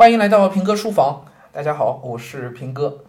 [0.00, 3.04] 欢迎来到平哥书房，大家好，我是平哥。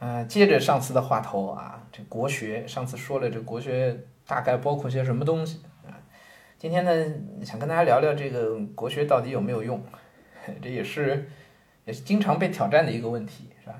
[0.00, 3.96] 呃，接着上次的话头啊，这国学上次说了，这国学
[4.26, 5.94] 大概包括些什么东西啊？
[6.58, 6.90] 今天呢，
[7.44, 9.80] 想跟大家聊聊这个国学到底有没有用，
[10.60, 11.30] 这也是
[11.84, 13.76] 也是经常被挑战的一个问题，是吧？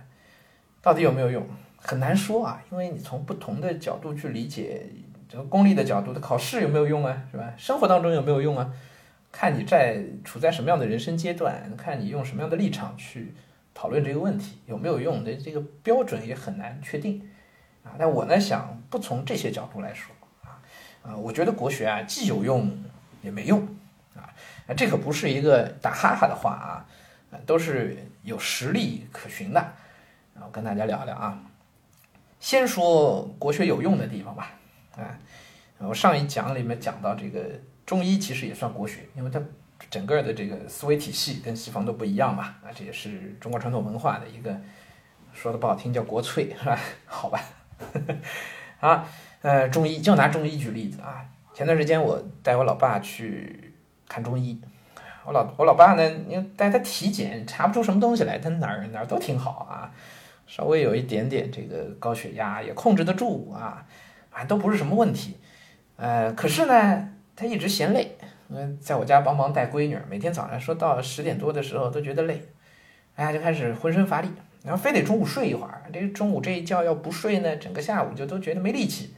[0.80, 1.44] 到底有没有用，
[1.78, 4.86] 很难说啊，因为你从不同的角度去理解，
[5.28, 7.52] 这个功利的角度，的考试有没有用啊，是吧？
[7.56, 8.72] 生活当中有没有用啊？
[9.38, 13.34] 看你在处在什么样的人生阶段，看你用什么样的立场去
[13.74, 17.20] 讨论这个问题有没有用的这个标准也很难确定
[17.84, 17.92] 啊。
[17.98, 20.10] 但我呢想不从这些角度来说
[20.42, 20.56] 啊，
[21.02, 22.82] 啊，我觉得国学啊既有用
[23.20, 23.60] 也没用
[24.14, 24.32] 啊，
[24.74, 26.52] 这可不是一个打哈哈的话
[27.30, 29.60] 啊，都是有实力可循的。
[30.34, 31.38] 然后跟大家聊聊啊，
[32.40, 34.54] 先说国学有用的地方吧
[34.96, 35.18] 啊，
[35.76, 37.42] 我上一讲里面讲到这个。
[37.86, 39.40] 中医其实也算国学，因为它
[39.88, 44.60] 整个的这个思维体系跟西方都不一样嘛，啊，这也是中国传统文化的一个，
[45.32, 46.76] 说的不好听叫国粹，是吧？
[47.06, 47.40] 好吧，
[48.80, 49.06] 啊，
[49.42, 53.72] 呃，中医就拿中医举例子啊，前段时间我带我老爸去
[54.08, 54.60] 看中医，
[55.24, 59.92] 我老我老爸呢，因为带他体检查不出什么东西来，他哪儿哪儿都挺好啊，
[60.48, 63.86] 稍微有一点点这个高血压也控制得住啊，
[64.30, 65.36] 啊，都不是什么问题，
[65.94, 67.12] 呃，可是呢。
[67.36, 68.16] 他一直嫌累，
[68.48, 72.42] 嗯，在我家帮忙带闺女，每天早上说到十点多的时候都觉得累，
[73.14, 74.28] 哎呀，就开始浑身乏力，
[74.64, 75.82] 然后非得中午睡一会儿。
[75.92, 79.14] 这中午这一觉要不睡呢，整个下午就都觉得没力气，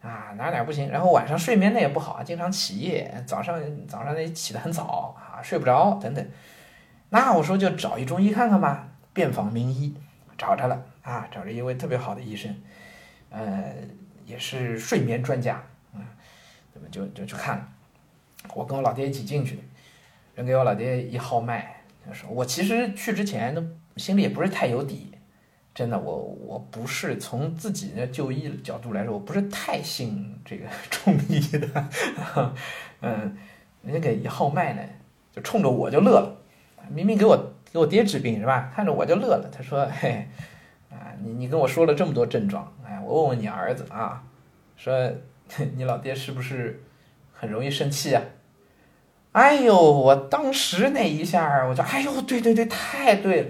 [0.00, 0.88] 啊，哪哪不行。
[0.88, 6.24] 然后晚上睡眠呢也不好啊，经常起夜，早上早上呢起得很早啊，睡不着等等。
[7.10, 9.96] 那我说就找一中医看看吧，遍访名医，
[10.36, 12.54] 找着了啊，找着一位特别好的医生，
[13.30, 13.72] 呃，
[14.24, 15.60] 也是睡眠专家。
[16.90, 17.68] 就就去看了，
[18.54, 19.62] 我跟我老爹一起进去的，
[20.34, 23.62] 人给我老爹一号脉，他说我其实去之前都
[23.96, 25.12] 心里也不是太有底，
[25.74, 31.88] 真的，我我不是从自己的就医角度来说，我不是太信这个 中医的，
[33.02, 33.36] 嗯，
[33.82, 34.82] 人家给一号脉呢，
[35.32, 36.36] 就冲着我就乐了，
[36.90, 37.36] 明明给我
[37.72, 38.72] 给我爹治病是吧？
[38.74, 40.26] 看着我就乐了，他说嘿，
[40.90, 44.24] 啊，你你跟我说了这么多症状，哎，我问问你儿子啊，
[44.76, 45.12] 说。
[45.76, 46.82] 你老爹是不是
[47.32, 48.22] 很容易生气啊？
[49.32, 53.48] 哎呦，我当时那一下，我就哎呦，对对对，太对了。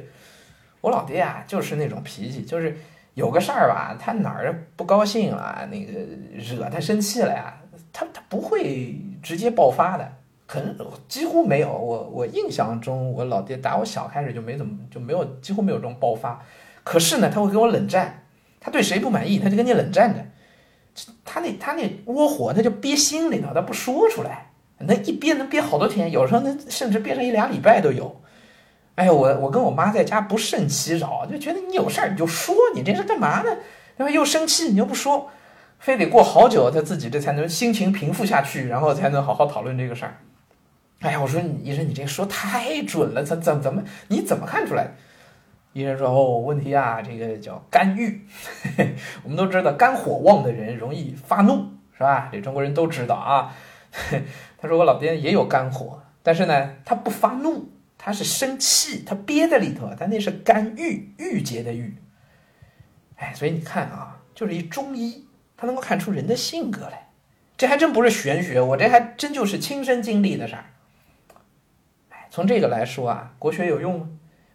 [0.80, 2.76] 我老爹啊，就是那种脾气，就是
[3.14, 5.92] 有个事儿吧，他哪儿不高兴了，那个
[6.36, 7.58] 惹他生气了呀，
[7.92, 10.12] 他他不会直接爆发的，
[10.46, 10.76] 可能
[11.08, 11.72] 几乎没有。
[11.72, 16.40] 我我印象中，我老爹打我小开始就没怎么就没有几乎没有这种爆发。
[16.84, 18.24] 可是呢，他会跟我冷战，
[18.60, 20.24] 他对谁不满意，他就跟你冷战的。
[21.24, 28.20] 他那他那窝火，他就憋心里头，他不说出来，那一憋能憋好多天，有时候能甚至憋上一俩礼拜都有。
[28.94, 33.56] 哎呦，我我跟我妈在家不胜其扰，就觉得你有事儿你就说，你这是干嘛呢？
[33.98, 35.30] 因为又生气你又不说，
[35.78, 40.18] 非得过好久他自己这才能心情平复下去，然后才能好好讨论这个事儿。
[41.00, 44.88] 哎呀，我说医生，你这说太准了，怎怎怎么你怎么看出来？
[45.72, 48.26] 医生说：“哦，问题啊，这个叫肝郁。
[49.22, 52.28] 我们都知道，肝火旺的人容易发怒，是吧？
[52.32, 53.54] 这中国人都知道啊。
[54.58, 61.96] 他说我老爹也有肝火，但是呢，他不发怒，他是生气，他憋在里头，他那是肝郁，郁结的郁。
[63.16, 67.08] 哎，所以你看啊，就是一中医，他能够看出人的性格来，
[67.56, 70.64] 这还真不是玄学，我这还真就是亲身经历的事儿。
[72.10, 74.08] 哎，从这个来说啊，国学有用吗？”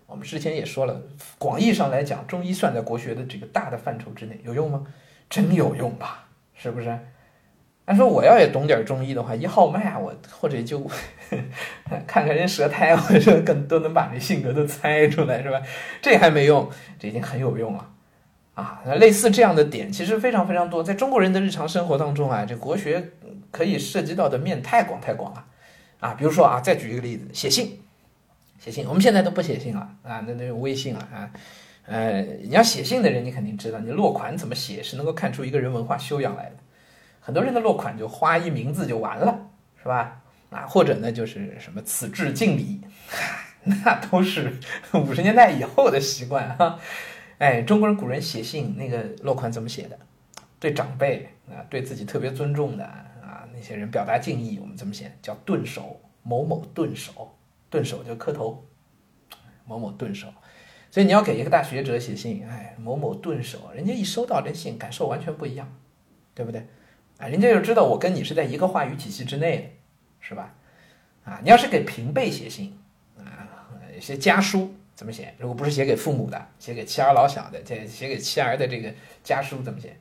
[0.05, 1.01] 我们之前也说了，
[1.39, 4.85] 广义上来讲，中医算在国学的这个大的范畴之内，有用吗？
[5.29, 6.27] 真有用吧？
[6.53, 6.99] 是不是？
[7.85, 10.79] 按说我要也懂点中医的话，一号脉啊，我或者就
[12.07, 15.61] 看看人舌苔，或者更都能把这性格都猜出来，是吧？
[16.01, 17.89] 这还没用，这已经很有用了
[18.53, 18.81] 啊！
[18.85, 23.11] 那类似这样的点，其实非常非常多，在中国人的日常生活当中啊，这国学
[23.51, 25.45] 可以涉及到的面太广太广了
[25.99, 26.13] 啊！
[26.13, 27.79] 比如说啊，再举一个例子，写信。
[28.63, 31.29] 写信，我们现在都不写信了啊，那都用微信了啊。
[31.85, 36.55] 呃，你要写信的人，你肯定知道，你落款怎么写是能够看出一个人文化修养来的。
[37.19, 39.49] 很多人的落款就花一名字就完了，
[39.81, 40.21] 是吧？
[40.49, 42.79] 啊，或者呢就是什么此致敬礼，
[43.63, 44.53] 那都是
[44.93, 46.79] 五十年代以后的习惯哈。
[47.39, 49.99] 哎，中国人古人写信那个落款怎么写的？
[50.57, 55.11] 对长辈啊，对自己特别尊重的啊那些人表达敬意，我们怎么写？
[55.21, 57.35] 叫顿首某某顿首。
[57.73, 58.63] 顿首就磕头，
[59.65, 60.27] 某某顿首，
[60.91, 65.67] 所以你要给一个大学者写信，哎，某某顿首，人家一收到这信，感受完全不一样，
[66.35, 66.67] 对不对？
[67.17, 69.63] 啊，人家就知道我跟你是在一个话语体系之内的，
[70.19, 70.53] 是吧？
[71.23, 72.77] 啊，你要是给平辈写信，
[73.17, 73.49] 啊，
[73.99, 75.33] 些家书怎么写？
[75.39, 78.93] 如果不是写给父母的，写给妻儿老小的，这写给妻儿的这个
[79.23, 79.97] 家书怎么写？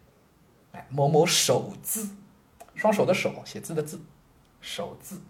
[0.72, 2.06] 哎，某某手字，
[2.74, 3.98] 双手的手，写字的字，
[4.60, 5.22] 手字，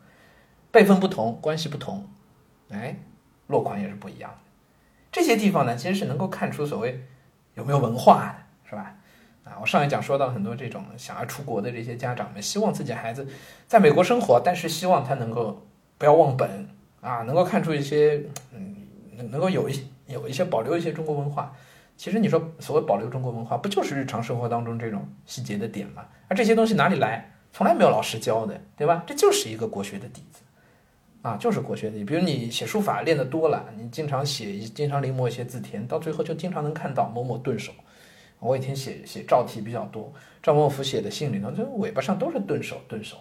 [0.72, 2.08] 辈分不同，关系不同，
[2.72, 2.96] 哎，
[3.46, 4.36] 落款也是不一样的。
[5.12, 7.04] 这些地方呢，其实是能够看出所谓
[7.54, 8.96] 有没有文化的，是吧？
[9.44, 13.26] 啊，我上一讲说到很多这种想要出国的这些家长们，希望自己孩子
[13.66, 15.66] 在美国生活，但是希望他能够
[15.98, 16.68] 不要忘本
[17.00, 18.76] 啊，能够看出一些嗯，
[19.16, 21.52] 能能够有一有一些保留一些中国文化。
[21.96, 26.06] 其实你说所谓保留中国文化，不就是日常生活当中这种细节的点吗？
[26.28, 27.30] 而这些东西哪里来？
[27.52, 29.04] 从来没有老师教的，对吧？
[29.06, 30.40] 这就是一个国学的底子，
[31.22, 32.04] 啊，就是国学的。
[32.04, 37.72] 比如你写书法练得多了，你经常写，经常临摹一些字帖，到最后就经常能看到某某顿首。
[38.40, 43.16] 我以前写写赵体比较多，赵孟頫写的信里头，这尾巴上都是顿首，顿首，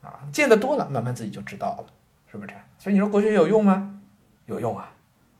[0.00, 1.86] 啊，见得多了，慢慢自己就知道了，
[2.32, 2.54] 是不是？
[2.78, 4.00] 所以你说国学有用吗？
[4.46, 4.90] 有用啊，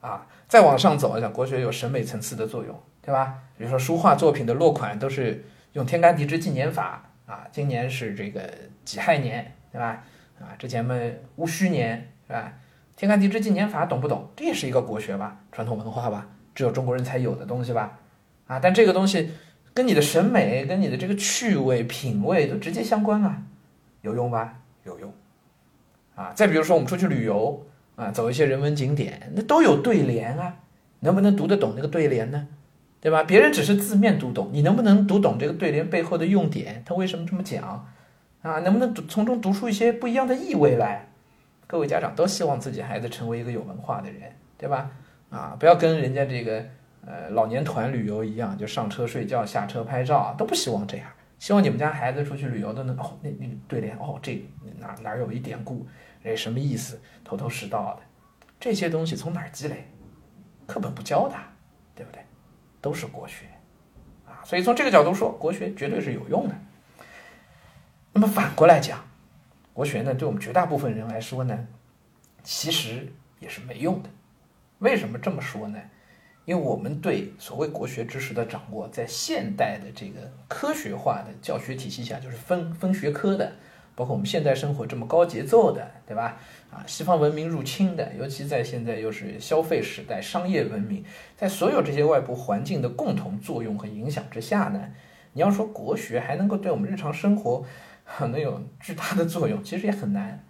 [0.02, 0.26] 啊。
[0.48, 3.38] 再往上走，讲国学有审美层次的作用，对吧？
[3.56, 8.50] 比如说书画作品的落款都是用天干地支纪年法啊，今年是这个
[8.84, 10.04] 己亥年，对吧？
[10.40, 12.52] 啊，之前们戊戌年，是吧？
[12.96, 14.28] 天干地支纪年法懂不懂？
[14.36, 17.98] 这也是一个国学吧，传统文化吧，只有中国人才有的东西吧？
[18.46, 19.30] 啊，但这个东西
[19.74, 23.42] 跟你的审美、跟你的这个趣味、品味都直接相关啊，
[24.02, 24.60] 有用吧？
[24.84, 25.12] 有用。
[26.14, 27.64] 啊，再比如说我们出去旅游。
[27.98, 30.54] 啊，走一些人文景点，那都有对联啊，
[31.00, 32.46] 能不能读得懂那个对联呢？
[33.00, 33.24] 对吧？
[33.24, 36.80] 别人只是字面读懂，你能不能读懂这个对联背后的用典？
[36.86, 37.88] 他为什么这么讲？
[38.48, 41.06] 啊，能不能读从中读出一些不一样的意味来？
[41.66, 44.90] 各位家长都希望自己孩子成为一个有文化的人，对吧？
[45.28, 46.64] 啊，不要跟人家这个
[47.04, 51.06] 呃老年团旅游一样，就上车睡觉，下车拍照，都不希望这样。
[51.38, 54.42] 希望你们家孩子出去旅游都能哦，那那个对联哦，这
[54.78, 55.86] 哪哪有一典故？
[56.24, 56.98] 哎，什么意思？
[57.22, 58.02] 头头是道的，
[58.58, 59.86] 这些东西从哪儿积累？
[60.66, 61.36] 课本不教的，
[61.94, 62.22] 对不对？
[62.80, 63.44] 都是国学
[64.26, 66.54] 啊，所以从这个角度说，国学绝对是有用的。
[68.18, 68.98] 那么反过来讲，
[69.72, 71.56] 国学呢，对我们绝大部分人来说呢，
[72.42, 73.06] 其实
[73.38, 74.10] 也是没用的。
[74.80, 75.78] 为什么这么说呢？
[76.44, 83.52] 因为我们对所谓国学知识的掌握，在现代的这个科学化的教学体系下，就是分分学科的。
[83.94, 86.40] 包括我们现代生活这么高节奏的，对吧？
[86.72, 91.04] 啊，西方文明入侵的，尤其在现在又是消费时代、商业文明，
[91.36, 94.88] 在所有这些外部环境的共同作用和影响之下呢，
[95.34, 97.64] 你要说国学还能够对我们日常生活
[98.26, 100.44] 能有巨大的作用，其实也很难，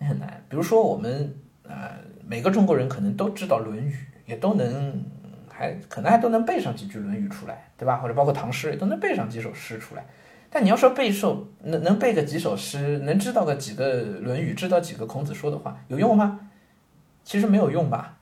[0.00, 0.42] 也很难。
[0.48, 1.92] 比如说我们呃，
[2.26, 3.92] 每个中国人可能都知道《论语》，
[4.26, 5.04] 也都能
[5.48, 7.98] 还可能还都能背上几句《论语》出来，对吧？
[7.98, 10.04] 或者包括唐诗，也都能背上几首诗出来。
[10.50, 16.40] 但你要说背诵能能背个几首诗，能知道个几个《论语》，知道几个孔子说的话，有用吗？
[17.22, 18.18] 其实没有用吧，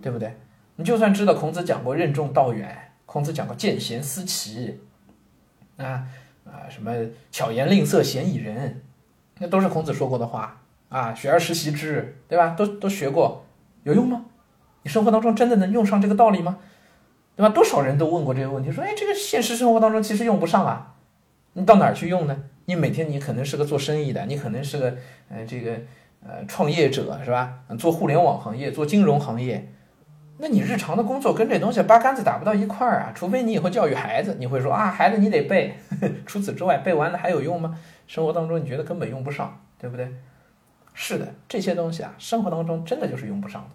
[0.00, 0.34] 对不对？
[0.76, 4.80] 你就算知道孔子讲过任重道远，孔子讲过见贤思齐，
[5.76, 6.06] 啊
[6.46, 6.92] 啊什么
[7.30, 8.80] 巧言令色，嫌疑人，
[9.38, 11.12] 那都是孔子说过的话啊。
[11.14, 12.54] 学而时习之，对吧？
[12.56, 13.44] 都都学过，
[13.82, 14.24] 有用吗？
[14.82, 16.58] 你生活当中真的能用上这个道理吗？
[17.34, 17.48] 对吧？
[17.48, 20.94] 多少人都问过这个问题，说哎，这个现实生活当中其实用不上啊。
[21.54, 22.44] 你到哪儿去用呢？
[22.66, 24.96] 你每天你可能是个做生意的，你可能是个
[25.28, 25.72] 呃这个
[26.26, 27.60] 呃创业者是吧？
[27.78, 29.72] 做互联网行业，做金融行业，
[30.38, 33.12] 那你日常的工作跟这东西八竿子打不到一块儿啊！
[33.14, 35.74] 除非你以后教育孩子，你会说啊，孩子你得背。
[36.26, 37.78] 除此之外，背完了还有用吗？
[38.06, 40.12] 生活当中你觉得根本用不上，对不对？
[40.94, 43.70] 是的，这些东西啊，生活当中真的就是用不上的。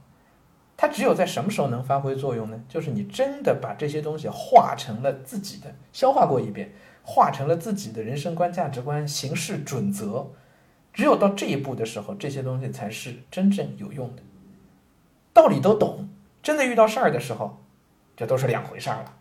[0.77, 2.60] 它只有在什么时候能发挥作用呢？
[2.68, 6.72] 就是你真的把这些东西化成了自己的，消化过一遍。
[7.03, 10.27] 化成了自己的人生观、价值观、行事准则，
[10.94, 14.22] 只有到这一步的时候，这些东西才是真正有用的。
[15.34, 16.08] 道理都懂，
[16.41, 17.63] 真的遇到事儿的时候，
[18.15, 19.13] 这都是两回事儿了。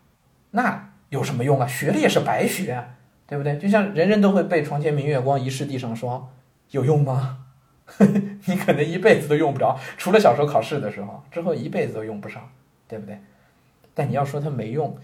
[0.51, 1.67] 那有什么用啊？
[1.67, 2.83] 学了也是白学，
[3.27, 3.57] 对不对？
[3.57, 6.29] 就像人人都会背“床前明月光，疑是地上霜”，
[6.71, 7.45] 有用吗？
[8.45, 12.49] 你可能一辈子都用不着，除了小时候考试的时候，之后一辈子都用不上，
[12.87, 13.19] 对不对？
[13.93, 14.97] 但你要说它没用。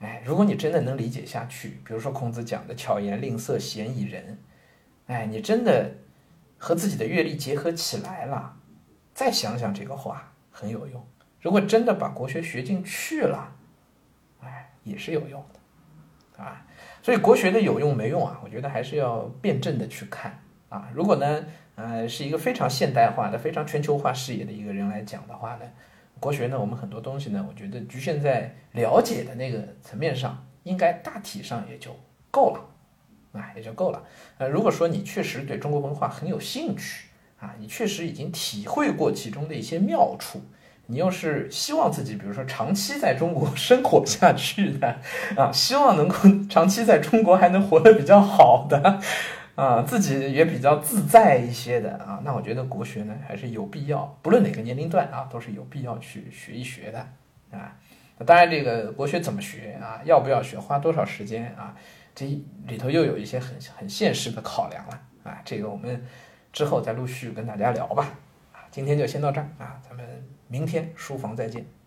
[0.00, 4.38] 哎，如果你真的能理解下去，比如说孔子讲的“巧言令色，鲜矣仁”，
[5.08, 5.90] 哎，你真的
[6.56, 8.54] 和自己的阅历结合起来了，
[9.12, 11.04] 再想想这个话很有用。
[11.40, 13.54] 如果真的把国学学进去了，
[14.40, 16.66] 哎，也是有用的，啊。
[17.00, 20.90] 所以国学的有用没用啊，我觉得还是要辩证的去看啊。
[20.92, 21.44] 如果呢，
[21.76, 25.66] 呃，是一个非常现代化的、非常全球化视野的一个人来讲的话呢？
[26.20, 31.96] 国学呢，我们很多东西呢，我觉得局限在了解的那个层面上，应该大体上也就
[32.32, 34.02] 够了，啊，也就够了。
[34.38, 37.06] 呃，如果说你确实对中国文化很有兴趣，
[37.38, 40.42] 啊，你确实已经体会过其中的一些妙处。
[40.90, 44.96] 你又是希望自己，比如说长期在中国生活下去的
[45.36, 46.16] 啊，希望能够
[46.48, 48.98] 长期在中国还能活得比较好的
[49.54, 56.98] 啊，自己也比较自在一些的啊，那我觉得国学呢还是有必要，不论哪个年龄段啊，都是有必要去学一学的
[57.50, 57.76] 啊。
[58.16, 61.76] 那当然，这个国学怎么学啊，要不要学，花多少时间啊，
[62.14, 62.24] 这
[62.66, 65.38] 里头又有一些很很现实的考量了啊。
[65.44, 66.02] 这个我们
[66.50, 68.08] 之后再陆续跟大家聊吧。
[68.54, 70.37] 啊，今天就先到这儿啊，咱们。
[70.48, 71.77] 明天书房再见。